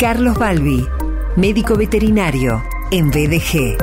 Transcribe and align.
Carlos 0.00 0.38
Balbi, 0.38 0.88
médico 1.36 1.76
veterinario 1.76 2.62
en 2.90 3.10
BDG. 3.10 3.76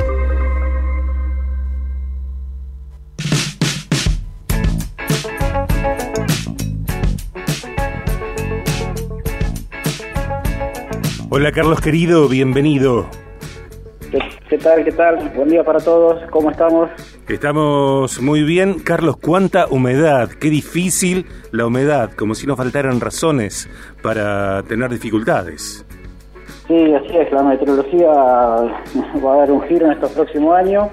Hola 11.30 11.52
Carlos 11.52 11.80
querido, 11.80 12.28
bienvenido. 12.28 13.08
¿Qué, 14.48 14.58
tal? 14.58 14.82
¿Qué 14.82 14.90
tal? 14.90 15.30
Buen 15.36 15.50
día 15.50 15.62
para 15.62 15.78
todos. 15.78 16.28
¿Cómo 16.30 16.50
estamos? 16.50 16.90
Estamos 17.28 18.20
muy 18.20 18.42
bien. 18.42 18.80
Carlos, 18.80 19.18
¿cuánta 19.18 19.68
humedad? 19.68 20.30
Qué 20.30 20.50
difícil 20.50 21.26
la 21.52 21.66
humedad, 21.66 22.10
como 22.16 22.34
si 22.34 22.48
nos 22.48 22.56
faltaran 22.56 22.98
razones 22.98 23.68
para 24.02 24.64
tener 24.64 24.90
dificultades. 24.90 25.86
Sí, 26.68 26.94
así 26.94 27.16
es. 27.16 27.32
La 27.32 27.42
meteorología 27.42 28.08
va 29.24 29.34
a 29.34 29.36
dar 29.38 29.50
un 29.50 29.62
giro 29.62 29.86
en 29.86 29.92
estos 29.92 30.12
próximos 30.12 30.56
años 30.56 30.88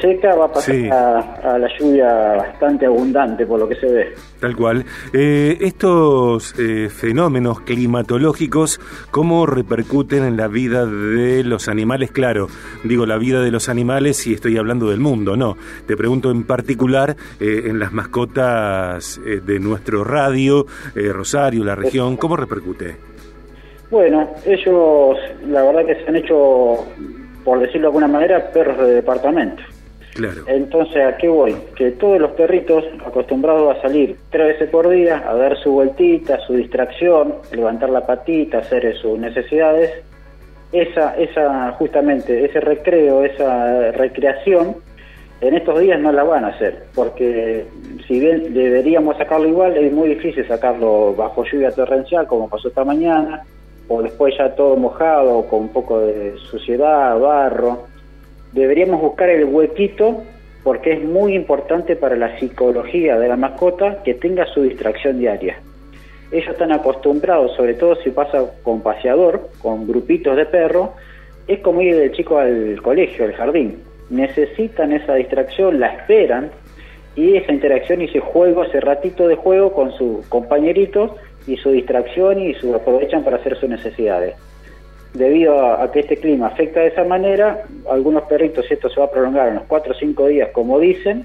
seca 0.00 0.34
va 0.34 0.46
a 0.46 0.52
pasar 0.52 0.74
a, 0.92 1.58
la 1.58 1.68
lluvia 1.78 2.08
bastante 2.36 2.86
abundante 2.86 3.46
por 3.46 3.60
lo 3.60 3.68
que 3.68 3.76
se 3.76 3.86
ve. 3.86 4.14
Tal 4.40 4.56
cual. 4.56 4.84
Eh, 5.12 5.58
estos 5.60 6.54
eh, 6.58 6.88
fenómenos 6.88 7.60
climatológicos, 7.60 8.80
¿cómo 9.10 9.46
repercuten 9.46 10.24
en 10.24 10.36
la 10.36 10.48
vida 10.48 10.86
de 10.86 11.44
los 11.44 11.68
animales? 11.68 12.10
Claro, 12.10 12.48
digo 12.84 13.06
la 13.06 13.18
vida 13.18 13.40
de 13.42 13.50
los 13.50 13.68
animales 13.68 14.26
y 14.26 14.34
estoy 14.34 14.56
hablando 14.56 14.88
del 14.90 15.00
mundo, 15.00 15.36
¿no? 15.36 15.56
Te 15.86 15.96
pregunto 15.96 16.30
en 16.30 16.44
particular 16.44 17.16
eh, 17.40 17.64
en 17.66 17.78
las 17.78 17.92
mascotas 17.92 19.20
de 19.24 19.58
nuestro 19.60 20.04
radio, 20.04 20.66
Rosario, 20.94 21.64
la 21.64 21.74
región, 21.74 22.16
¿cómo 22.16 22.36
repercute? 22.36 23.15
Bueno, 23.90 24.28
ellos 24.44 25.16
la 25.46 25.62
verdad 25.62 25.86
que 25.86 25.94
se 25.96 26.08
han 26.08 26.16
hecho 26.16 26.84
por 27.46 27.60
decirlo 27.60 27.82
de 27.82 27.86
alguna 27.86 28.08
manera, 28.08 28.50
perros 28.50 28.76
de 28.76 28.94
departamento. 28.94 29.62
Claro. 30.14 30.42
Entonces, 30.48 30.96
¿a 30.96 31.16
qué 31.16 31.28
voy? 31.28 31.54
Que 31.76 31.92
todos 31.92 32.20
los 32.20 32.32
perritos 32.32 32.84
acostumbrados 33.06 33.76
a 33.76 33.82
salir 33.82 34.16
tres 34.30 34.48
veces 34.48 34.68
por 34.68 34.88
día, 34.88 35.22
a 35.24 35.32
dar 35.34 35.56
su 35.58 35.70
vueltita, 35.70 36.40
su 36.40 36.54
distracción, 36.54 37.36
levantar 37.52 37.90
la 37.90 38.04
patita, 38.04 38.58
hacer 38.58 38.96
sus 38.96 39.16
necesidades, 39.20 39.92
esa, 40.72 41.16
esa, 41.16 41.70
justamente, 41.72 42.44
ese 42.44 42.60
recreo, 42.60 43.24
esa 43.24 43.92
recreación, 43.92 44.74
en 45.40 45.54
estos 45.54 45.78
días 45.78 46.00
no 46.00 46.10
la 46.10 46.24
van 46.24 46.46
a 46.46 46.48
hacer, 46.48 46.86
porque 46.96 47.64
si 48.08 48.18
bien 48.18 48.54
deberíamos 48.54 49.16
sacarlo 49.18 49.46
igual, 49.46 49.76
es 49.76 49.92
muy 49.92 50.08
difícil 50.08 50.48
sacarlo 50.48 51.14
bajo 51.14 51.44
lluvia 51.44 51.70
torrencial, 51.70 52.26
como 52.26 52.48
pasó 52.48 52.68
esta 52.68 52.84
mañana, 52.84 53.44
o 53.88 54.02
después 54.02 54.34
ya 54.36 54.54
todo 54.54 54.76
mojado, 54.76 55.46
con 55.46 55.60
un 55.60 55.68
poco 55.68 56.00
de 56.00 56.36
suciedad, 56.50 57.18
barro. 57.18 57.86
Deberíamos 58.52 59.00
buscar 59.00 59.28
el 59.28 59.44
huequito 59.44 60.22
porque 60.64 60.94
es 60.94 61.04
muy 61.04 61.34
importante 61.34 61.94
para 61.94 62.16
la 62.16 62.38
psicología 62.38 63.18
de 63.18 63.28
la 63.28 63.36
mascota 63.36 64.02
que 64.02 64.14
tenga 64.14 64.46
su 64.46 64.62
distracción 64.62 65.18
diaria. 65.18 65.60
Ellos 66.32 66.50
están 66.50 66.72
acostumbrados, 66.72 67.54
sobre 67.54 67.74
todo 67.74 67.94
si 68.02 68.10
pasa 68.10 68.44
con 68.64 68.80
paseador, 68.80 69.48
con 69.62 69.86
grupitos 69.86 70.36
de 70.36 70.44
perros, 70.46 70.90
es 71.46 71.60
como 71.60 71.82
ir 71.82 71.96
del 71.96 72.10
chico 72.10 72.38
al 72.38 72.80
colegio, 72.82 73.26
al 73.26 73.34
jardín. 73.34 73.80
Necesitan 74.10 74.92
esa 74.92 75.14
distracción, 75.14 75.78
la 75.78 75.86
esperan, 75.86 76.50
y 77.16 77.36
esa 77.36 77.52
interacción 77.52 78.02
y 78.02 78.04
ese 78.04 78.20
juego, 78.20 78.64
ese 78.64 78.80
ratito 78.80 79.26
de 79.26 79.36
juego 79.36 79.72
con 79.72 79.90
sus 79.92 80.26
compañeritos, 80.26 81.12
y 81.46 81.56
su 81.56 81.70
distracción 81.70 82.40
y 82.40 82.54
su 82.54 82.74
aprovechan 82.74 83.24
para 83.24 83.36
hacer 83.36 83.56
sus 83.58 83.68
necesidades. 83.68 84.34
Debido 85.14 85.58
a, 85.60 85.90
que 85.92 86.00
este 86.00 86.16
clima 86.16 86.48
afecta 86.48 86.80
de 86.80 86.88
esa 86.88 87.04
manera, 87.04 87.62
algunos 87.90 88.24
perritos, 88.24 88.66
si 88.66 88.74
esto 88.74 88.90
se 88.90 89.00
va 89.00 89.06
a 89.06 89.10
prolongar 89.10 89.48
en 89.48 89.54
los 89.54 89.64
4 89.64 89.92
o 89.92 89.96
5 89.96 90.26
días, 90.26 90.50
como 90.52 90.78
dicen, 90.78 91.24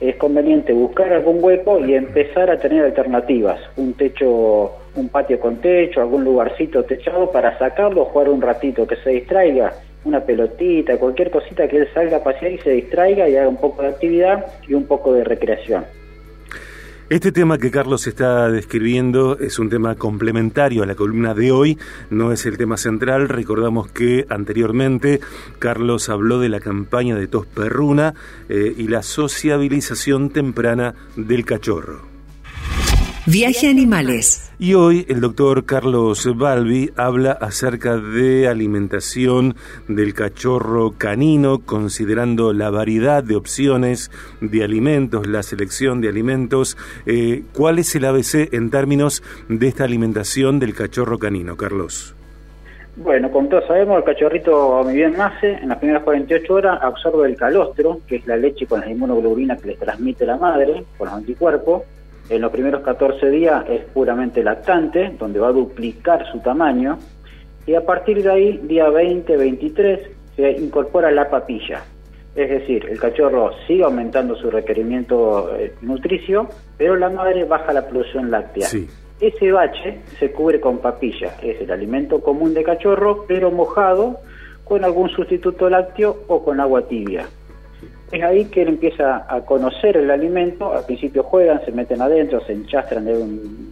es 0.00 0.16
conveniente 0.16 0.72
buscar 0.72 1.12
algún 1.12 1.42
hueco 1.42 1.84
y 1.84 1.94
empezar 1.94 2.50
a 2.50 2.58
tener 2.58 2.84
alternativas, 2.84 3.58
un 3.76 3.94
techo, 3.94 4.72
un 4.94 5.08
patio 5.08 5.40
con 5.40 5.56
techo, 5.56 6.02
algún 6.02 6.24
lugarcito 6.24 6.84
techado 6.84 7.30
para 7.30 7.58
sacarlo, 7.58 8.04
jugar 8.04 8.28
un 8.28 8.42
ratito, 8.42 8.86
que 8.86 8.96
se 8.96 9.10
distraiga, 9.10 9.72
una 10.04 10.20
pelotita, 10.20 10.98
cualquier 10.98 11.30
cosita 11.30 11.66
que 11.66 11.78
él 11.78 11.88
salga 11.92 12.18
a 12.18 12.22
pasear 12.22 12.52
y 12.52 12.58
se 12.58 12.70
distraiga 12.70 13.28
y 13.28 13.36
haga 13.36 13.48
un 13.48 13.56
poco 13.56 13.82
de 13.82 13.88
actividad 13.88 14.46
y 14.68 14.74
un 14.74 14.86
poco 14.86 15.12
de 15.14 15.24
recreación. 15.24 15.84
Este 17.08 17.30
tema 17.30 17.58
que 17.58 17.70
Carlos 17.70 18.08
está 18.08 18.50
describiendo 18.50 19.38
es 19.38 19.60
un 19.60 19.70
tema 19.70 19.94
complementario 19.94 20.82
a 20.82 20.86
la 20.86 20.96
columna 20.96 21.34
de 21.34 21.52
hoy, 21.52 21.78
no 22.10 22.32
es 22.32 22.46
el 22.46 22.58
tema 22.58 22.76
central. 22.76 23.28
Recordamos 23.28 23.88
que 23.88 24.26
anteriormente 24.28 25.20
Carlos 25.60 26.08
habló 26.08 26.40
de 26.40 26.48
la 26.48 26.58
campaña 26.58 27.14
de 27.14 27.28
tos 27.28 27.46
perruna 27.46 28.14
eh, 28.48 28.74
y 28.76 28.88
la 28.88 29.04
sociabilización 29.04 30.30
temprana 30.30 30.96
del 31.14 31.44
cachorro. 31.44 32.15
Viaje 33.28 33.66
a 33.66 33.70
Animales. 33.70 34.52
Y 34.56 34.74
hoy 34.74 35.04
el 35.08 35.20
doctor 35.20 35.66
Carlos 35.66 36.28
Balbi 36.36 36.92
habla 36.96 37.32
acerca 37.32 37.96
de 37.96 38.46
alimentación 38.46 39.56
del 39.88 40.14
cachorro 40.14 40.92
canino, 40.96 41.58
considerando 41.58 42.52
la 42.52 42.70
variedad 42.70 43.24
de 43.24 43.34
opciones 43.34 44.12
de 44.40 44.62
alimentos, 44.62 45.26
la 45.26 45.42
selección 45.42 46.00
de 46.00 46.08
alimentos. 46.08 46.78
Eh, 47.04 47.42
¿Cuál 47.52 47.80
es 47.80 47.96
el 47.96 48.04
ABC 48.04 48.54
en 48.54 48.70
términos 48.70 49.24
de 49.48 49.66
esta 49.66 49.82
alimentación 49.82 50.60
del 50.60 50.72
cachorro 50.72 51.18
canino, 51.18 51.56
Carlos? 51.56 52.14
Bueno, 52.94 53.32
como 53.32 53.48
todos 53.48 53.66
sabemos, 53.66 53.98
el 53.98 54.04
cachorrito, 54.04 54.84
mi 54.84 54.94
bien 54.94 55.14
nace, 55.16 55.54
en 55.54 55.68
las 55.68 55.78
primeras 55.78 56.04
48 56.04 56.54
horas 56.54 56.78
absorbe 56.80 57.28
el 57.28 57.36
calostro, 57.36 58.02
que 58.06 58.16
es 58.16 58.26
la 58.28 58.36
leche 58.36 58.66
con 58.66 58.80
la 58.80 58.88
inmunoglobulina 58.88 59.56
que 59.56 59.66
le 59.66 59.74
transmite 59.74 60.24
la 60.24 60.36
madre, 60.36 60.84
con 60.96 61.08
los 61.08 61.16
anticuerpos 61.16 61.82
en 62.28 62.40
los 62.40 62.50
primeros 62.50 62.82
14 62.82 63.30
días 63.30 63.64
es 63.68 63.84
puramente 63.84 64.42
lactante, 64.42 65.14
donde 65.18 65.38
va 65.38 65.48
a 65.48 65.52
duplicar 65.52 66.30
su 66.30 66.40
tamaño. 66.40 66.98
Y 67.66 67.74
a 67.74 67.84
partir 67.84 68.22
de 68.22 68.30
ahí, 68.30 68.60
día 68.64 68.88
20, 68.88 69.36
23, 69.36 70.00
se 70.36 70.50
incorpora 70.52 71.10
la 71.10 71.28
papilla. 71.28 71.82
Es 72.34 72.50
decir, 72.50 72.86
el 72.90 72.98
cachorro 73.00 73.50
sigue 73.66 73.82
aumentando 73.82 74.36
su 74.36 74.50
requerimiento 74.50 75.56
eh, 75.56 75.72
nutricio, 75.80 76.48
pero 76.76 76.96
la 76.96 77.08
madre 77.08 77.44
baja 77.44 77.72
la 77.72 77.86
producción 77.86 78.30
láctea. 78.30 78.68
Ese 79.18 79.50
bache 79.50 80.00
se 80.18 80.30
cubre 80.30 80.60
con 80.60 80.78
papilla, 80.78 81.36
es 81.42 81.60
el 81.62 81.70
alimento 81.70 82.20
común 82.20 82.52
de 82.52 82.62
cachorro, 82.62 83.24
pero 83.26 83.50
mojado 83.50 84.18
con 84.64 84.84
algún 84.84 85.08
sustituto 85.08 85.70
lácteo 85.70 86.24
o 86.26 86.44
con 86.44 86.60
agua 86.60 86.82
tibia. 86.82 87.26
Es 88.12 88.22
ahí 88.22 88.44
que 88.44 88.62
él 88.62 88.68
empieza 88.68 89.26
a 89.28 89.40
conocer 89.40 89.96
el 89.96 90.10
alimento, 90.10 90.72
al 90.72 90.84
principio 90.84 91.24
juegan, 91.24 91.64
se 91.64 91.72
meten 91.72 92.00
adentro, 92.00 92.40
se 92.44 92.52
enchastran, 92.52 93.08
es, 93.08 93.18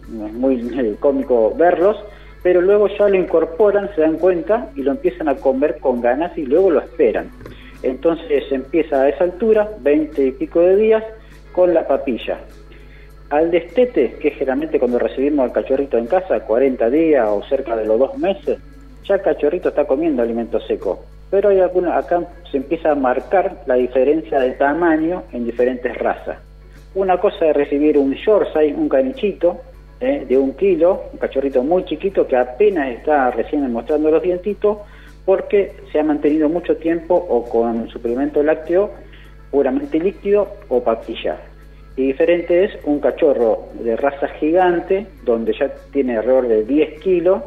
muy 0.07 0.95
cómico 0.99 1.53
verlos, 1.55 1.97
pero 2.43 2.61
luego 2.61 2.87
ya 2.87 3.07
lo 3.07 3.15
incorporan, 3.15 3.89
se 3.95 4.01
dan 4.01 4.17
cuenta 4.17 4.69
y 4.75 4.83
lo 4.83 4.91
empiezan 4.91 5.29
a 5.29 5.35
comer 5.35 5.77
con 5.79 6.01
ganas 6.01 6.37
y 6.37 6.45
luego 6.45 6.69
lo 6.69 6.81
esperan. 6.81 7.31
Entonces 7.81 8.43
empieza 8.51 9.03
a 9.03 9.09
esa 9.09 9.23
altura, 9.23 9.69
20 9.79 10.25
y 10.25 10.31
pico 10.31 10.59
de 10.59 10.75
días, 10.75 11.03
con 11.53 11.73
la 11.73 11.87
papilla. 11.87 12.39
Al 13.29 13.51
destete, 13.51 14.17
que 14.19 14.27
es 14.27 14.33
generalmente 14.35 14.79
cuando 14.79 14.99
recibimos 14.99 15.45
al 15.45 15.53
cachorrito 15.53 15.97
en 15.97 16.07
casa, 16.07 16.41
40 16.41 16.89
días 16.89 17.25
o 17.29 17.41
cerca 17.43 17.75
de 17.75 17.85
los 17.85 17.97
dos 17.97 18.17
meses, 18.17 18.59
ya 19.05 19.15
el 19.15 19.21
cachorrito 19.21 19.69
está 19.69 19.85
comiendo 19.85 20.21
alimento 20.21 20.59
seco 20.59 21.05
pero 21.35 21.49
hay 21.49 21.59
alguna, 21.59 21.97
acá 21.97 22.21
se 22.49 22.55
empieza 22.55 22.91
a 22.91 22.95
marcar 22.95 23.57
la 23.65 23.75
diferencia 23.75 24.39
de 24.39 24.51
tamaño 24.51 25.23
en 25.33 25.43
diferentes 25.43 25.93
razas. 25.97 26.37
Una 26.93 27.19
cosa 27.19 27.47
es 27.47 27.53
recibir 27.53 27.97
un 27.97 28.15
Yorkshire, 28.15 28.73
un 28.73 28.87
canichito 28.87 29.57
eh, 29.99 30.25
de 30.25 30.37
un 30.37 30.53
kilo, 30.53 31.01
un 31.11 31.19
cachorrito 31.19 31.61
muy 31.61 31.83
chiquito 31.83 32.25
que 32.25 32.37
apenas 32.37 32.87
está 32.87 33.31
recién 33.31 33.69
mostrando 33.69 34.09
los 34.09 34.23
dientitos, 34.23 34.77
porque 35.25 35.73
se 35.91 35.99
ha 35.99 36.03
mantenido 36.03 36.47
mucho 36.47 36.77
tiempo 36.77 37.15
o 37.15 37.43
con 37.43 37.89
suplemento 37.89 38.41
lácteo 38.41 38.91
puramente 39.51 39.99
líquido 39.99 40.47
o 40.69 40.81
papilla. 40.81 41.37
Y 41.97 42.07
diferente 42.07 42.63
es 42.63 42.71
un 42.85 43.01
cachorro 43.01 43.67
de 43.73 43.97
raza 43.97 44.29
gigante, 44.39 45.05
donde 45.25 45.51
ya 45.51 45.69
tiene 45.91 46.15
alrededor 46.15 46.47
de 46.47 46.63
10 46.63 47.01
kilos, 47.01 47.41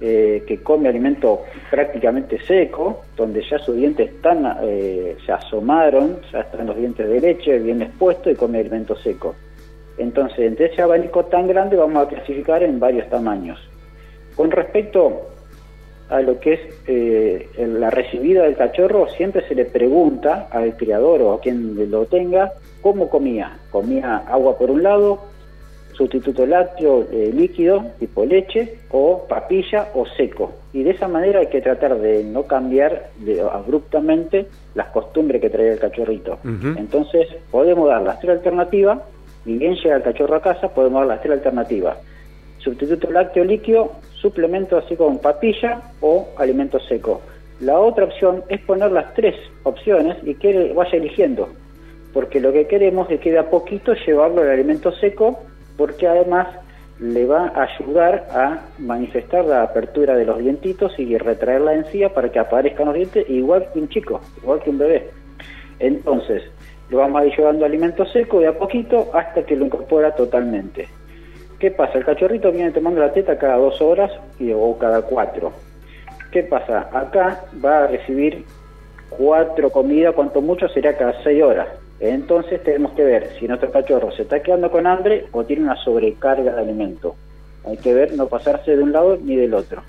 eh, 0.00 0.44
que 0.46 0.62
come 0.62 0.88
alimento 0.88 1.44
prácticamente 1.70 2.38
seco, 2.46 3.02
donde 3.16 3.42
ya 3.48 3.58
sus 3.58 3.76
dientes 3.76 4.10
están, 4.10 4.58
eh, 4.62 5.16
se 5.24 5.32
asomaron, 5.32 6.18
ya 6.30 6.40
están 6.40 6.66
los 6.66 6.76
dientes 6.76 7.08
de 7.08 7.20
leche 7.20 7.58
bien 7.58 7.80
expuestos 7.82 8.32
y 8.32 8.36
come 8.36 8.58
alimento 8.58 8.94
seco. 8.96 9.34
Entonces, 9.98 10.40
entre 10.40 10.66
ese 10.66 10.82
abanico 10.82 11.24
tan 11.24 11.46
grande 11.46 11.76
vamos 11.76 12.04
a 12.04 12.08
clasificar 12.08 12.62
en 12.62 12.78
varios 12.78 13.08
tamaños. 13.08 13.58
Con 14.34 14.50
respecto 14.50 15.28
a 16.10 16.20
lo 16.20 16.38
que 16.38 16.52
es 16.52 16.60
eh, 16.86 17.48
la 17.56 17.90
recibida 17.90 18.42
del 18.42 18.56
cachorro, 18.56 19.08
siempre 19.16 19.46
se 19.48 19.54
le 19.54 19.64
pregunta 19.64 20.48
al 20.50 20.76
criador 20.76 21.22
o 21.22 21.32
a 21.32 21.40
quien 21.40 21.90
lo 21.90 22.04
tenga 22.04 22.52
cómo 22.82 23.08
comía. 23.08 23.56
Comía 23.70 24.18
agua 24.28 24.58
por 24.58 24.70
un 24.70 24.82
lado, 24.82 25.20
sustituto 25.96 26.44
lácteo 26.44 27.06
eh, 27.10 27.30
líquido, 27.34 27.84
tipo 27.98 28.24
leche, 28.24 28.78
o 28.90 29.26
papilla 29.26 29.88
o 29.94 30.04
seco. 30.06 30.52
Y 30.72 30.82
de 30.82 30.90
esa 30.90 31.08
manera 31.08 31.40
hay 31.40 31.46
que 31.46 31.62
tratar 31.62 31.98
de 31.98 32.22
no 32.22 32.42
cambiar 32.42 33.08
de, 33.18 33.40
abruptamente 33.40 34.46
las 34.74 34.88
costumbres 34.88 35.40
que 35.40 35.48
trae 35.48 35.72
el 35.72 35.78
cachorrito. 35.78 36.38
Entonces 36.76 37.28
podemos 37.50 37.88
dar 37.88 38.02
las 38.02 38.20
tres 38.20 38.38
alternativas, 38.38 38.98
y 39.46 39.56
bien 39.56 39.74
llega 39.76 39.96
el 39.96 40.02
cachorro 40.02 40.36
a 40.36 40.42
casa, 40.42 40.68
podemos 40.68 41.00
dar 41.00 41.08
las 41.08 41.20
tres 41.22 41.34
alternativas. 41.34 41.96
Sustituto 42.58 43.10
lácteo 43.10 43.44
líquido, 43.44 43.92
suplemento 44.20 44.76
así 44.76 44.96
como 44.96 45.20
papilla 45.20 45.80
o 46.00 46.28
alimento 46.36 46.78
seco. 46.80 47.22
La 47.60 47.78
otra 47.78 48.04
opción 48.04 48.42
es 48.48 48.60
poner 48.60 48.92
las 48.92 49.14
tres 49.14 49.34
opciones 49.62 50.16
y 50.24 50.34
que 50.34 50.72
vaya 50.74 50.98
eligiendo, 50.98 51.48
porque 52.12 52.38
lo 52.40 52.52
que 52.52 52.66
queremos 52.66 53.10
es 53.10 53.20
que 53.20 53.30
de 53.30 53.38
a 53.38 53.48
poquito 53.48 53.94
llevarlo 53.94 54.42
al 54.42 54.50
alimento 54.50 54.92
seco, 54.92 55.40
porque 55.76 56.06
además 56.06 56.48
le 56.98 57.26
va 57.26 57.48
a 57.48 57.62
ayudar 57.64 58.26
a 58.30 58.60
manifestar 58.78 59.44
la 59.44 59.62
apertura 59.62 60.16
de 60.16 60.24
los 60.24 60.38
dientitos 60.38 60.98
y 60.98 61.16
retraer 61.18 61.60
la 61.60 61.74
encía 61.74 62.14
para 62.14 62.30
que 62.30 62.38
aparezcan 62.38 62.86
los 62.86 62.94
dientes 62.94 63.28
igual 63.28 63.66
que 63.72 63.80
un 63.80 63.88
chico, 63.88 64.20
igual 64.42 64.60
que 64.62 64.70
un 64.70 64.78
bebé. 64.78 65.10
Entonces, 65.78 66.42
lo 66.88 66.98
vamos 66.98 67.20
a 67.20 67.26
ir 67.26 67.36
llevando 67.36 67.66
alimento 67.66 68.06
seco 68.06 68.40
de 68.40 68.48
a 68.48 68.58
poquito 68.58 69.10
hasta 69.12 69.44
que 69.44 69.56
lo 69.56 69.66
incorpora 69.66 70.14
totalmente. 70.14 70.88
¿Qué 71.58 71.70
pasa? 71.70 71.98
El 71.98 72.04
cachorrito 72.04 72.52
viene 72.52 72.70
tomando 72.70 73.00
la 73.00 73.12
teta 73.12 73.38
cada 73.38 73.56
dos 73.56 73.80
horas 73.80 74.10
o 74.54 74.78
cada 74.78 75.02
cuatro 75.02 75.52
¿Qué 76.30 76.42
pasa? 76.42 76.90
Acá 76.92 77.44
va 77.64 77.84
a 77.84 77.86
recibir 77.86 78.44
cuatro 79.08 79.70
comidas, 79.70 80.14
cuanto 80.14 80.42
mucho 80.42 80.68
será 80.68 80.96
cada 80.96 81.22
seis 81.22 81.42
horas. 81.42 81.68
Entonces 82.00 82.62
tenemos 82.62 82.92
que 82.92 83.04
ver 83.04 83.30
si 83.38 83.48
nuestro 83.48 83.70
cachorro 83.70 84.12
se 84.12 84.22
está 84.22 84.42
quedando 84.42 84.70
con 84.70 84.86
hambre 84.86 85.26
o 85.32 85.44
tiene 85.44 85.62
una 85.62 85.76
sobrecarga 85.76 86.54
de 86.54 86.60
alimento. 86.60 87.16
Hay 87.64 87.78
que 87.78 87.94
ver, 87.94 88.14
no 88.14 88.26
pasarse 88.28 88.76
de 88.76 88.82
un 88.82 88.92
lado 88.92 89.18
ni 89.22 89.36
del 89.36 89.54
otro. 89.54 89.82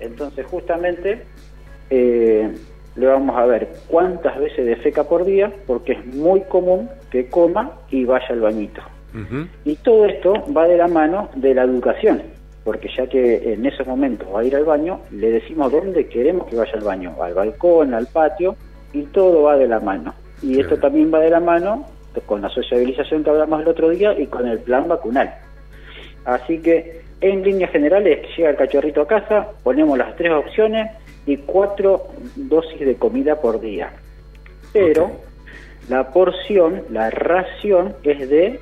Entonces 0.00 0.46
justamente 0.46 1.22
eh, 1.90 2.52
le 2.96 3.06
vamos 3.06 3.36
a 3.36 3.46
ver 3.46 3.68
cuántas 3.88 4.38
veces 4.38 4.66
defeca 4.66 5.04
por 5.04 5.24
día, 5.24 5.52
porque 5.66 5.92
es 5.92 6.06
muy 6.06 6.40
común 6.42 6.90
que 7.10 7.28
coma 7.28 7.72
y 7.90 8.04
vaya 8.04 8.28
al 8.30 8.40
bañito. 8.40 8.82
Y 9.64 9.74
todo 9.76 10.06
esto 10.06 10.34
va 10.54 10.68
de 10.68 10.76
la 10.76 10.86
mano 10.86 11.30
de 11.34 11.54
la 11.54 11.62
educación 11.62 12.22
porque 12.68 12.90
ya 12.94 13.06
que 13.06 13.54
en 13.54 13.64
esos 13.64 13.86
momentos 13.86 14.28
va 14.28 14.40
a 14.40 14.44
ir 14.44 14.54
al 14.54 14.66
baño, 14.66 15.00
le 15.10 15.30
decimos 15.30 15.72
dónde 15.72 16.06
queremos 16.06 16.46
que 16.48 16.56
vaya 16.56 16.74
al 16.74 16.84
baño, 16.84 17.14
al 17.18 17.32
balcón, 17.32 17.94
al 17.94 18.08
patio, 18.08 18.56
y 18.92 19.04
todo 19.04 19.44
va 19.44 19.56
de 19.56 19.66
la 19.66 19.80
mano. 19.80 20.12
Y 20.42 20.60
esto 20.60 20.76
también 20.78 21.12
va 21.12 21.20
de 21.20 21.30
la 21.30 21.40
mano 21.40 21.86
con 22.26 22.42
la 22.42 22.48
sociabilización 22.48 23.22
que 23.22 23.30
hablamos 23.30 23.62
el 23.62 23.68
otro 23.68 23.90
día 23.90 24.18
y 24.18 24.26
con 24.26 24.46
el 24.46 24.58
plan 24.58 24.88
vacunal. 24.88 25.34
Así 26.24 26.58
que 26.58 27.02
en 27.20 27.42
líneas 27.42 27.70
generales 27.70 28.26
llega 28.36 28.50
el 28.50 28.56
cachorrito 28.56 29.02
a 29.02 29.06
casa, 29.06 29.48
ponemos 29.62 29.96
las 29.96 30.16
tres 30.16 30.32
opciones 30.32 30.90
y 31.26 31.36
cuatro 31.36 32.08
dosis 32.36 32.80
de 32.80 32.96
comida 32.96 33.40
por 33.40 33.60
día. 33.60 33.92
Pero 34.72 35.12
la 35.88 36.10
porción, 36.10 36.82
la 36.90 37.10
ración 37.10 37.94
es 38.02 38.28
de, 38.28 38.60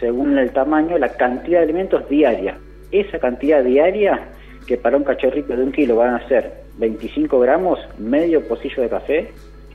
según 0.00 0.38
el 0.38 0.50
tamaño, 0.50 0.98
la 0.98 1.10
cantidad 1.10 1.58
de 1.58 1.64
alimentos 1.64 2.08
diaria 2.08 2.58
esa 2.90 3.18
cantidad 3.18 3.62
diaria, 3.64 4.28
que 4.66 4.76
para 4.76 4.96
un 4.96 5.04
cachorrito 5.04 5.56
de 5.56 5.62
un 5.62 5.72
kilo 5.72 5.96
van 5.96 6.14
a 6.14 6.28
ser 6.28 6.64
25 6.78 7.38
gramos, 7.40 7.78
medio 7.98 8.46
pocillo 8.46 8.82
de 8.82 8.88
café, 8.88 9.30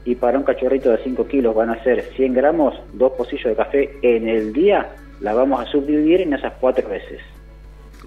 y 0.06 0.16
para 0.16 0.38
un 0.38 0.44
cachorrito 0.44 0.90
de 0.92 0.98
5 1.04 1.28
kilos 1.28 1.56
van 1.56 1.70
a 1.70 1.84
ser 1.84 2.04
100 2.16 2.34
gramos, 2.34 2.76
dos 2.94 3.14
pocillos 3.14 3.46
de 3.46 3.56
café 3.56 3.98
en 4.02 4.28
el 4.28 4.54
día, 4.54 4.96
la 5.20 5.34
vamos 5.34 5.62
a 5.62 5.72
subdividir 5.72 6.22
en 6.22 6.34
esas 6.34 6.54
cuatro 6.60 6.90
veces. 6.90 7.22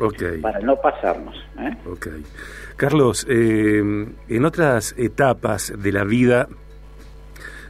Okay. 0.00 0.38
Para 0.41 0.58
no 0.58 0.76
pasarnos. 0.81 1.37
¿eh? 1.58 1.76
Okay. 1.88 2.25
Carlos, 2.76 3.25
eh, 3.29 4.06
en 4.29 4.44
otras 4.44 4.94
etapas 4.99 5.73
de 5.76 5.93
la 5.93 6.02
vida 6.02 6.49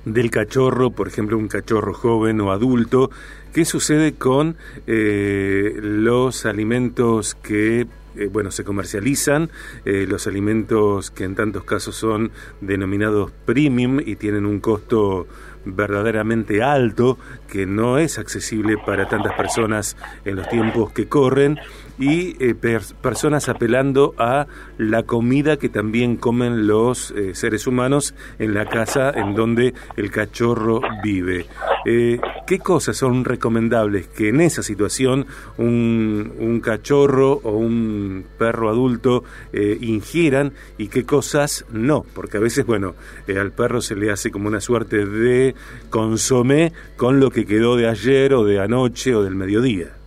del 0.07 0.31
cachorro, 0.31 0.91
por 0.91 1.07
ejemplo, 1.07 1.37
un 1.37 1.49
cachorro 1.49 1.93
joven 1.93 2.41
o 2.41 2.51
adulto, 2.51 3.11
¿Qué 3.55 3.65
sucede 3.65 4.15
con 4.15 4.57
eh, 4.89 5.79
los 5.81 6.45
alimentos 6.45 7.37
que 7.37 7.87
eh, 8.17 8.29
bueno, 8.31 8.51
se 8.51 8.65
comercializan, 8.65 9.51
eh, 9.85 10.07
los 10.09 10.27
alimentos 10.27 11.11
que 11.11 11.25
en 11.25 11.35
tantos 11.35 11.65
casos 11.65 11.97
son 11.97 12.31
denominados 12.61 13.33
premium 13.45 14.01
y 14.05 14.17
tienen 14.17 14.47
un 14.47 14.61
costo 14.61 15.27
verdaderamente 15.65 16.63
alto, 16.63 17.19
que 17.49 17.67
no 17.67 17.99
es 17.99 18.19
accesible 18.19 18.77
para 18.77 19.09
tantas 19.09 19.35
personas 19.35 19.97
en 20.25 20.37
los 20.37 20.49
tiempos 20.49 20.93
que 20.93 21.09
corren, 21.09 21.59
y 21.99 22.37
eh, 22.45 22.55
personas 22.55 23.49
apelando 23.49 24.15
a 24.19 24.47
la 24.79 25.05
comida 25.05 25.57
que 25.57 25.69
también 25.69 26.17
comen 26.17 26.67
los 26.67 27.13
eh, 27.13 27.35
seres 27.35 27.67
humanos 27.67 28.15
en 28.39 28.55
la 28.55 28.67
casa 28.67 29.11
en 29.11 29.35
donde 29.35 29.75
el 29.97 30.11
cachorro 30.11 30.81
vive. 31.03 31.47
Eh, 31.87 32.21
¿Qué 32.47 32.59
cosas 32.59 32.97
son 32.97 33.25
recomendables 33.25 34.09
que 34.09 34.29
en 34.31 34.41
esa 34.41 34.63
situación 34.63 35.27
un, 35.57 36.33
un 36.39 36.61
cachorro 36.61 37.41
o 37.43 37.53
un 37.53 38.25
perro 38.39 38.69
adulto 38.69 39.25
ingieran 39.53 40.53
y 40.77 40.89
qué 40.89 41.05
cosas 41.05 41.65
no? 41.73 42.05
Porque 42.15 42.37
a 42.37 42.41
veces, 42.41 42.67
bueno, 42.67 42.95
al 43.29 43.53
perro 43.53 43.81
se 43.81 43.97
le 43.97 44.11
hace 44.11 44.31
como 44.31 44.49
una 44.49 44.61
suerte 44.61 45.07
de 45.07 45.55
consomé 45.91 46.73
con 46.97 47.21
lo 47.21 47.31
que 47.31 47.47
quedó 47.47 47.77
de 47.77 47.89
ayer 47.89 48.35
o 48.35 48.45
de 48.45 48.61
anoche 48.61 49.15
o 49.15 49.23
del 49.23 49.37
mediodía. 49.37 50.04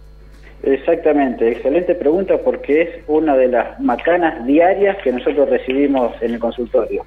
Exactamente, 0.63 1.51
excelente 1.51 1.95
pregunta 1.95 2.37
porque 2.39 2.81
es 2.81 2.89
una 3.07 3.35
de 3.37 3.47
las 3.47 3.79
macanas 3.79 4.45
diarias 4.45 4.97
que 5.03 5.11
nosotros 5.11 5.49
recibimos 5.49 6.19
en 6.21 6.33
el 6.33 6.39
consultorio. 6.39 7.03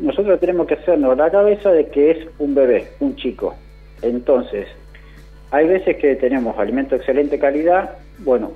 Nosotros 0.00 0.40
tenemos 0.40 0.66
que 0.66 0.74
hacernos 0.74 1.16
la 1.16 1.30
cabeza 1.30 1.70
de 1.70 1.86
que 1.86 2.10
es 2.10 2.18
un 2.38 2.54
bebé, 2.54 2.88
un 3.00 3.14
chico. 3.14 3.54
Entonces, 4.02 4.66
hay 5.50 5.68
veces 5.68 5.96
que 5.96 6.16
tenemos 6.16 6.58
alimento 6.58 6.96
de 6.96 6.96
excelente 6.96 7.38
calidad, 7.38 7.90
bueno, 8.18 8.50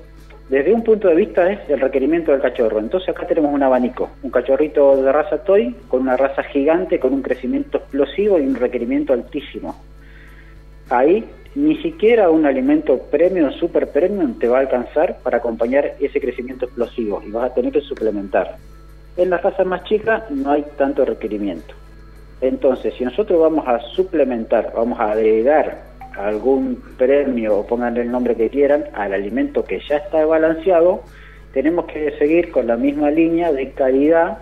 desde 0.49 0.73
un 0.73 0.83
punto 0.83 1.09
de 1.09 1.15
vista 1.15 1.53
es 1.53 1.61
el 1.69 1.79
requerimiento 1.79 2.33
del 2.33 2.41
cachorro. 2.41 2.79
Entonces 2.79 3.11
acá 3.11 3.27
tenemos 3.27 3.53
un 3.53 3.63
abanico, 3.63 4.11
un 4.23 4.31
cachorrito 4.31 5.01
de 5.01 5.13
raza 5.13 5.45
toy 5.45 5.77
con 5.89 6.01
una 6.01 6.17
raza 6.17 6.43
gigante, 6.43 6.99
con 6.99 7.13
un 7.13 7.21
crecimiento 7.21 7.79
explosivo 7.79 8.39
y 8.39 8.47
un 8.47 8.55
requerimiento 8.55 9.13
altísimo. 9.13 9.77
Ahí 10.91 11.25
ni 11.55 11.77
siquiera 11.83 12.31
un 12.31 12.47
alimento 12.47 12.99
premium, 13.11 13.51
super 13.53 13.89
premium, 13.89 14.39
te 14.39 14.49
va 14.49 14.59
a 14.59 14.61
alcanzar 14.61 15.19
para 15.23 15.39
acompañar 15.39 15.95
ese 16.01 16.21
crecimiento 16.21 16.67
explosivo 16.67 17.23
y 17.27 17.31
vas 17.31 17.51
a 17.51 17.55
tener 17.55 17.73
que 17.73 17.81
suplementar. 17.81 18.57
En 19.17 19.31
las 19.31 19.43
razas 19.43 19.67
más 19.67 19.83
chicas 19.85 20.31
no 20.31 20.53
hay 20.53 20.65
tanto 20.77 21.05
requerimiento. 21.05 21.75
Entonces, 22.41 22.95
si 22.97 23.05
nosotros 23.05 23.41
vamos 23.41 23.67
a 23.67 23.81
suplementar, 23.81 24.73
vamos 24.75 25.01
a 25.01 25.13
agregar 25.13 25.83
algún 26.17 26.81
premio 26.97 27.59
o 27.59 27.67
pongan 27.67 27.97
el 27.97 28.11
nombre 28.11 28.37
que 28.37 28.49
quieran 28.49 28.85
al 28.95 29.13
alimento 29.13 29.65
que 29.65 29.81
ya 29.89 29.97
está 29.97 30.25
balanceado, 30.25 31.03
tenemos 31.53 31.87
que 31.87 32.13
seguir 32.19 32.51
con 32.51 32.67
la 32.67 32.77
misma 32.77 33.11
línea 33.11 33.53
de 33.53 33.73
calidad 33.73 34.39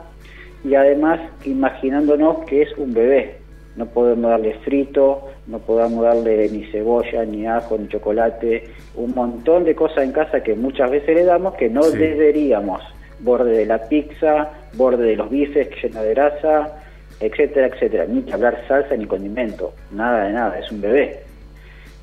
y 0.64 0.74
además 0.74 1.20
imaginándonos 1.44 2.44
que 2.44 2.62
es 2.62 2.76
un 2.76 2.92
bebé. 2.92 3.45
No 3.76 3.86
podemos 3.86 4.30
darle 4.30 4.54
frito, 4.64 5.28
no 5.46 5.58
podamos 5.58 6.02
darle 6.02 6.48
ni 6.48 6.64
cebolla, 6.72 7.24
ni 7.24 7.46
ajo, 7.46 7.76
ni 7.76 7.88
chocolate, 7.88 8.64
un 8.94 9.14
montón 9.14 9.64
de 9.64 9.74
cosas 9.74 10.04
en 10.04 10.12
casa 10.12 10.42
que 10.42 10.54
muchas 10.54 10.90
veces 10.90 11.14
le 11.14 11.24
damos 11.24 11.54
que 11.54 11.68
no 11.68 11.88
deberíamos. 11.90 12.82
Borde 13.20 13.58
de 13.58 13.66
la 13.66 13.78
pizza, 13.88 14.50
borde 14.74 15.04
de 15.04 15.16
los 15.16 15.30
bifes 15.30 15.68
llena 15.82 16.02
de 16.02 16.14
grasa, 16.14 16.82
etcétera, 17.20 17.66
etcétera. 17.66 18.06
Ni 18.06 18.22
que 18.22 18.32
hablar 18.32 18.62
salsa 18.66 18.96
ni 18.96 19.06
condimento, 19.06 19.72
nada 19.92 20.24
de 20.24 20.32
nada, 20.32 20.58
es 20.58 20.70
un 20.72 20.80
bebé. 20.80 21.20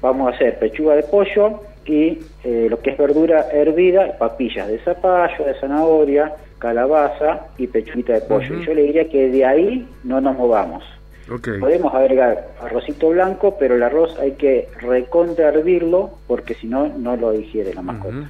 Vamos 0.01 0.31
a 0.31 0.35
hacer 0.35 0.59
pechuga 0.59 0.95
de 0.95 1.03
pollo 1.03 1.61
y 1.85 2.19
eh, 2.43 2.67
lo 2.69 2.79
que 2.79 2.91
es 2.91 2.97
verdura 2.97 3.47
hervida, 3.51 4.17
papillas 4.17 4.67
de 4.67 4.79
zapallo, 4.79 5.45
de 5.45 5.59
zanahoria, 5.59 6.33
calabaza 6.59 7.47
y 7.57 7.67
pechuguita 7.67 8.13
de 8.13 8.21
pollo. 8.21 8.59
Yo 8.61 8.73
le 8.73 8.83
diría 8.83 9.09
que 9.09 9.29
de 9.29 9.45
ahí 9.45 9.87
no 10.03 10.21
nos 10.21 10.37
movamos. 10.37 10.83
Podemos 11.27 11.93
agregar 11.93 12.49
arrocito 12.61 13.09
blanco, 13.09 13.55
pero 13.57 13.75
el 13.75 13.83
arroz 13.83 14.17
hay 14.19 14.33
que 14.33 14.67
recontra 14.81 15.49
hervirlo 15.49 16.11
porque 16.27 16.53
si 16.53 16.67
no, 16.67 16.89
no 16.89 17.15
lo 17.15 17.31
digiere 17.31 17.73
la 17.73 17.81
mascota. 17.81 18.29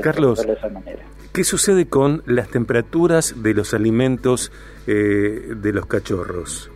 Carlos, 0.00 0.46
¿qué 1.32 1.44
sucede 1.44 1.86
con 1.86 2.22
las 2.26 2.48
temperaturas 2.48 3.42
de 3.42 3.54
los 3.54 3.74
alimentos 3.74 4.50
eh, 4.86 5.52
de 5.54 5.72
los 5.72 5.86
cachorros? 5.86 6.70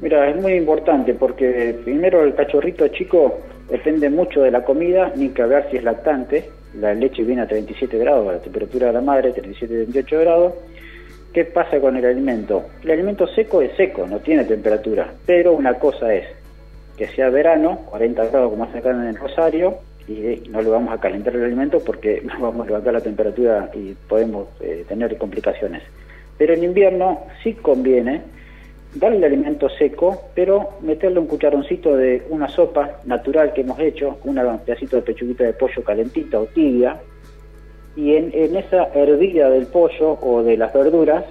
Mira, 0.00 0.30
es 0.30 0.36
muy 0.40 0.54
importante 0.54 1.12
porque 1.14 1.78
primero 1.84 2.24
el 2.24 2.34
cachorrito 2.34 2.88
chico 2.88 3.40
depende 3.68 4.08
mucho 4.08 4.40
de 4.40 4.50
la 4.50 4.64
comida, 4.64 5.12
ni 5.14 5.28
que 5.28 5.42
ver 5.44 5.68
si 5.70 5.76
es 5.76 5.84
lactante. 5.84 6.50
La 6.74 6.94
leche 6.94 7.22
viene 7.22 7.42
a 7.42 7.48
37 7.48 7.98
grados, 7.98 8.26
la 8.26 8.38
temperatura 8.38 8.86
de 8.86 8.92
la 8.94 9.00
madre 9.00 9.34
37-38 9.34 10.20
grados 10.20 10.54
¿Qué 11.32 11.44
pasa 11.44 11.78
con 11.80 11.96
el 11.96 12.04
alimento? 12.04 12.64
El 12.82 12.92
alimento 12.92 13.26
seco 13.26 13.60
es 13.60 13.76
seco, 13.76 14.06
no 14.06 14.18
tiene 14.20 14.44
temperatura, 14.44 15.12
pero 15.26 15.52
una 15.52 15.74
cosa 15.74 16.12
es 16.14 16.26
que 16.96 17.06
sea 17.08 17.30
verano, 17.30 17.80
40 17.90 18.26
grados 18.26 18.50
como 18.50 18.64
hace 18.64 18.78
acá 18.78 18.90
en 18.90 19.04
el 19.04 19.16
Rosario, 19.16 19.78
y 20.08 20.48
no 20.48 20.62
le 20.62 20.70
vamos 20.70 20.92
a 20.92 21.00
calentar 21.00 21.36
el 21.36 21.44
alimento 21.44 21.80
porque 21.84 22.22
vamos 22.40 22.64
a 22.64 22.66
levantar 22.66 22.94
la 22.94 23.00
temperatura 23.00 23.70
y 23.74 23.94
podemos 24.08 24.48
eh, 24.60 24.84
tener 24.88 25.16
complicaciones. 25.18 25.82
Pero 26.38 26.54
en 26.54 26.64
invierno 26.64 27.26
sí 27.42 27.54
conviene 27.54 28.22
darle 28.94 29.18
el 29.18 29.24
alimento 29.24 29.68
seco, 29.68 30.30
pero 30.34 30.78
meterle 30.80 31.20
un 31.20 31.26
cucharoncito 31.26 31.96
de 31.96 32.22
una 32.30 32.48
sopa 32.48 33.00
natural 33.04 33.52
que 33.52 33.60
hemos 33.60 33.78
hecho, 33.80 34.18
un 34.24 34.36
pedacito 34.64 34.96
de 34.96 35.02
pechuguita 35.02 35.44
de 35.44 35.52
pollo 35.52 35.82
calentita 35.84 36.40
o 36.40 36.46
tibia, 36.46 36.98
y 37.98 38.14
en, 38.14 38.30
en 38.32 38.56
esa 38.56 38.84
hervida 38.94 39.50
del 39.50 39.66
pollo 39.66 40.18
o 40.22 40.44
de 40.44 40.56
las 40.56 40.72
verduras 40.72 41.24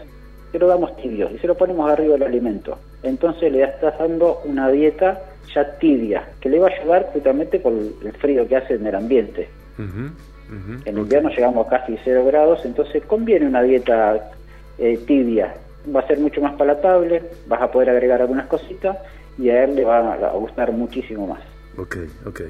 se 0.52 0.60
lo 0.60 0.68
damos 0.68 0.98
tibio 0.98 1.30
y 1.34 1.40
se 1.40 1.48
lo 1.48 1.56
ponemos 1.56 1.90
arriba 1.90 2.16
del 2.16 2.24
alimento. 2.24 2.78
Entonces 3.04 3.54
le 3.54 3.64
estás 3.64 3.98
dando 3.98 4.42
una 4.44 4.70
dieta 4.70 5.22
ya 5.56 5.78
tibia, 5.80 6.28
que 6.42 6.50
le 6.50 6.60
va 6.60 6.68
a 6.68 6.72
ayudar 6.72 7.10
justamente 7.14 7.60
por 7.60 7.72
el 7.72 8.14
frío 8.20 8.46
que 8.46 8.58
hace 8.58 8.74
en 8.74 8.86
el 8.86 8.96
ambiente. 8.96 9.48
en 9.78 10.98
invierno 10.98 11.30
llegamos 11.30 11.68
a 11.68 11.70
casi 11.70 11.98
0 12.04 12.26
grados, 12.26 12.60
entonces 12.66 13.02
conviene 13.06 13.48
una 13.48 13.62
dieta 13.62 14.30
eh, 14.78 15.00
tibia. 15.08 15.54
Va 15.96 16.02
a 16.02 16.08
ser 16.08 16.20
mucho 16.20 16.42
más 16.42 16.56
palatable, 16.56 17.24
vas 17.48 17.62
a 17.62 17.72
poder 17.72 17.92
agregar 17.92 18.22
algunas 18.22 18.48
cositas 18.48 18.98
y 19.38 19.50
a 19.50 19.64
él 19.64 19.76
le 19.76 19.86
va 19.86 20.14
a 20.16 20.34
gustar 20.34 20.74
muchísimo 20.74 21.28
más. 21.28 21.42
Ok, 21.78 21.96
ok. 22.26 22.42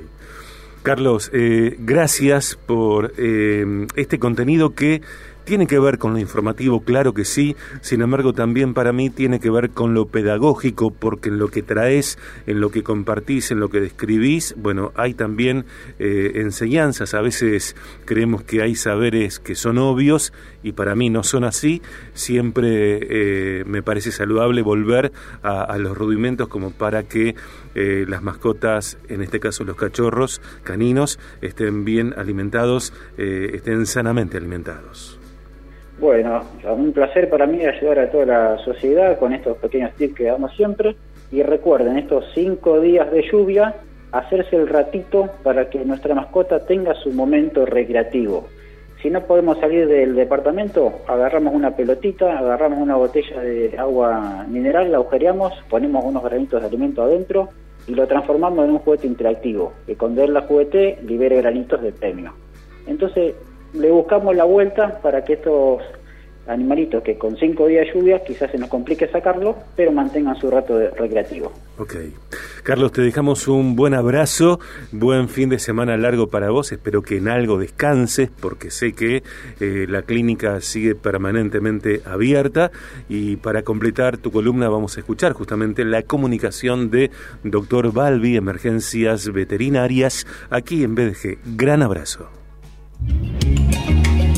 Carlos, 0.87 1.29
eh, 1.33 1.75
gracias 1.79 2.57
por 2.65 3.13
eh, 3.17 3.87
este 3.97 4.19
contenido 4.19 4.73
que 4.73 5.01
tiene 5.47 5.65
que 5.65 5.79
ver 5.79 5.97
con 5.97 6.11
lo 6.11 6.19
informativo, 6.19 6.81
claro 6.81 7.13
que 7.13 7.23
sí, 7.23 7.55
sin 7.79 8.01
embargo 8.01 8.33
también 8.33 8.73
para 8.73 8.91
mí 8.91 9.09
tiene 9.09 9.39
que 9.39 9.49
ver 9.49 9.69
con 9.69 9.93
lo 9.93 10.07
pedagógico, 10.07 10.91
porque 10.91 11.29
en 11.29 11.39
lo 11.39 11.47
que 11.47 11.63
traes, 11.63 12.19
en 12.47 12.59
lo 12.59 12.69
que 12.69 12.83
compartís, 12.83 13.49
en 13.51 13.61
lo 13.61 13.69
que 13.69 13.79
describís, 13.79 14.55
bueno, 14.57 14.91
hay 14.95 15.13
también 15.13 15.63
eh, 15.99 16.33
enseñanzas, 16.35 17.13
a 17.13 17.21
veces 17.21 17.77
creemos 18.03 18.43
que 18.43 18.61
hay 18.61 18.75
saberes 18.75 19.39
que 19.39 19.55
son 19.55 19.77
obvios 19.77 20.33
y 20.63 20.73
para 20.73 20.95
mí 20.95 21.09
no 21.09 21.23
son 21.23 21.45
así, 21.45 21.81
siempre 22.13 22.99
eh, 22.99 23.63
me 23.65 23.81
parece 23.81 24.11
saludable 24.11 24.61
volver 24.61 25.13
a, 25.43 25.77
los 25.77 25.97
rudimentos 25.97 26.49
como 26.49 26.71
para 26.71 27.03
que 27.03 27.35
eh, 27.73 28.05
las 28.05 28.21
mascotas, 28.21 28.97
en 29.07 29.21
este 29.21 29.39
caso 29.39 29.63
los 29.63 29.77
cachorros 29.77 30.41
caninos, 30.63 31.19
estén 31.41 31.85
bien 31.85 32.13
alimentados, 32.17 32.91
estén 33.17 33.85
sanamente 33.85 34.35
alimentados. 34.35 35.16
Bueno, 35.99 36.43
un 36.63 36.93
placer 36.93 37.27
para 37.27 37.47
mí 37.47 37.65
ayudar 37.65 37.99
a 37.99 38.11
toda 38.11 38.25
la 38.25 38.57
sociedad 38.59 39.17
con 39.17 39.33
estos 39.33 39.57
pequeños 39.57 39.93
tips 39.95 40.15
que 40.15 40.23
damos 40.25 40.55
siempre. 40.55 40.95
Y 41.31 41.41
recuerden, 41.41 41.97
estos 41.97 42.25
cinco 42.35 42.79
días 42.79 43.11
de 43.11 43.23
lluvia, 43.29 43.75
hacerse 44.11 44.55
el 44.55 44.67
ratito 44.67 45.29
para 45.43 45.69
que 45.69 45.83
nuestra 45.83 46.13
mascota 46.13 46.65
tenga 46.65 46.93
su 46.93 47.11
momento 47.11 47.65
recreativo. 47.65 48.47
Si 49.01 49.09
no 49.09 49.21
podemos 49.21 49.59
salir 49.59 49.87
del 49.87 50.15
departamento, 50.15 51.01
agarramos 51.07 51.53
una 51.53 51.75
pelotita, 51.75 52.37
agarramos 52.37 52.79
una 52.79 52.95
botella 52.95 53.41
de 53.41 53.75
agua 53.77 54.45
mineral, 54.47 54.91
la 54.91 54.97
agujereamos, 54.97 55.53
ponemos 55.69 56.03
unos 56.05 56.23
granitos 56.23 56.61
de 56.61 56.67
alimento 56.67 57.03
adentro 57.03 57.49
y 57.87 57.93
lo 57.93 58.07
transformamos 58.07 58.65
en 58.65 58.71
un 58.71 58.79
juguete 58.79 59.07
interactivo, 59.07 59.73
que 59.85 59.95
cuando 59.95 60.23
él 60.23 60.33
la 60.33 60.41
juguete 60.41 60.99
libere 61.03 61.37
granitos 61.37 61.81
de 61.81 61.91
premio. 61.91 62.33
Entonces, 62.87 63.35
le 63.73 63.91
buscamos 63.91 64.35
la 64.35 64.43
vuelta 64.43 64.99
para 65.01 65.23
que 65.23 65.33
estos 65.33 65.81
animalitos 66.47 67.03
que 67.03 67.17
con 67.17 67.35
cinco 67.37 67.67
días 67.67 67.85
de 67.87 67.93
lluvia 67.93 68.23
quizás 68.23 68.51
se 68.51 68.57
nos 68.57 68.69
complique 68.69 69.07
sacarlo, 69.07 69.57
pero 69.75 69.91
mantengan 69.91 70.35
su 70.39 70.49
rato 70.49 70.79
recreativo. 70.95 71.51
Ok. 71.77 71.95
Carlos, 72.63 72.91
te 72.91 73.01
dejamos 73.01 73.47
un 73.47 73.75
buen 73.75 73.93
abrazo, 73.93 74.59
buen 74.91 75.29
fin 75.29 75.49
de 75.49 75.59
semana 75.59 75.97
largo 75.97 76.27
para 76.27 76.49
vos, 76.49 76.71
espero 76.71 77.01
que 77.01 77.17
en 77.17 77.27
algo 77.27 77.57
descanses, 77.57 78.29
porque 78.29 78.71
sé 78.71 78.93
que 78.93 79.23
eh, 79.59 79.85
la 79.87 80.01
clínica 80.01 80.59
sigue 80.61 80.95
permanentemente 80.95 82.01
abierta 82.05 82.71
y 83.09 83.35
para 83.37 83.63
completar 83.63 84.17
tu 84.17 84.31
columna 84.31 84.69
vamos 84.69 84.97
a 84.97 85.01
escuchar 85.01 85.33
justamente 85.33 85.85
la 85.85 86.03
comunicación 86.03 86.89
de 86.89 87.11
doctor 87.43 87.91
Balbi, 87.93 88.37
Emergencias 88.37 89.31
Veterinarias, 89.31 90.25
aquí 90.49 90.83
en 90.83 90.95
BDG. 90.95 91.37
Gran 91.55 91.83
abrazo. 91.83 92.29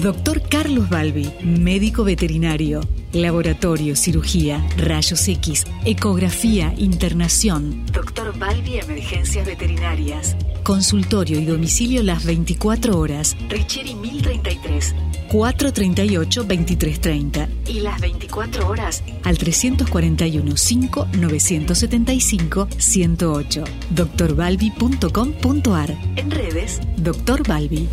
Doctor 0.02 0.42
Carlos 0.48 0.88
Balbi, 0.88 1.30
médico 1.42 2.06
veterinario, 2.06 2.80
laboratorio, 3.12 3.98
cirugía, 3.98 4.66
rayos 4.78 5.28
X, 5.28 5.66
ecografía, 5.84 6.74
internación. 6.78 7.86
Doctor 7.92 8.40
Balbi, 8.40 8.80
emergencias 8.80 9.46
veterinarias. 9.46 10.38
Consultorio 10.64 11.38
y 11.38 11.44
domicilio 11.46 12.02
las 12.02 12.24
24 12.24 12.98
horas. 12.98 13.36
Richeri 13.50 13.94
1033. 13.94 14.96
438-2330 15.30 17.48
y 17.68 17.82
las 17.82 18.00
24 18.00 18.68
horas 18.68 19.04
al 19.24 19.38
341 19.38 20.58
5 20.58 21.08
975 21.20 22.68
108 22.78 23.64
doctorbalbi.com.ar 23.92 25.96
En 26.16 26.32
redes, 26.32 26.80
Doctor 26.98 27.48
Balbi. 27.48 27.88